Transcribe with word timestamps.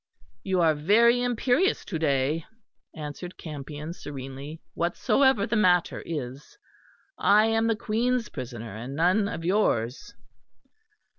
"You 0.41 0.61
are 0.61 0.73
very 0.73 1.21
imperious 1.21 1.85
to 1.85 1.99
day," 1.99 2.45
answered 2.95 3.37
Campion 3.37 3.93
serenely, 3.93 4.59
"whatsoever 4.73 5.45
the 5.45 5.55
matter 5.55 6.01
is. 6.07 6.57
I 7.19 7.45
am 7.45 7.67
the 7.67 7.75
Queen's 7.75 8.27
prisoner, 8.27 8.75
and 8.75 8.95
none 8.95 9.27
of 9.27 9.45
yours." 9.45 10.15